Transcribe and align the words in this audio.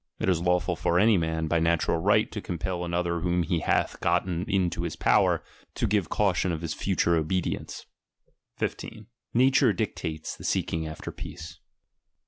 It 0.17 0.29
is 0.29 0.41
lawful 0.41 0.75
for 0.75 0.97
any 0.99 1.15
man, 1.15 1.47
by 1.47 1.59
natural 1.59 1.99
right, 1.99 2.31
to 2.31 2.41
compel 2.41 2.83
another 2.83 3.19
whom 3.19 3.43
he 3.43 3.59
hath 3.59 3.99
gotten 3.99 4.45
in 4.45 4.71
his 4.71 4.95
power, 4.95 5.43
to 5.75 5.85
give 5.85 6.09
caution 6.09 6.51
of 6.51 6.61
his 6.61 6.73
future 6.73 7.15
obedience. 7.15 7.85
15. 8.57 9.05
Nature 9.35 9.73
dictates 9.73 10.35
the 10.35 10.43
seeking 10.43 10.87
after 10.87 11.11
peace. 11.11 11.59